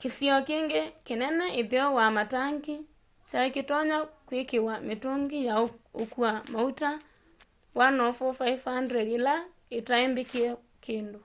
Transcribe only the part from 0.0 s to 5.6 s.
kĩsio kĩngĩ kĩnene ĩtheo wa matangi kyaĩkĩtonya kwĩkĩwa mĩtũngĩ ya